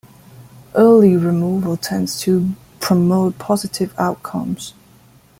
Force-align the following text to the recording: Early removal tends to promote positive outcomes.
Early 0.73 1.15
removal 1.15 1.77
tends 1.77 2.19
to 2.21 2.55
promote 2.79 3.37
positive 3.37 3.93
outcomes. 3.99 4.73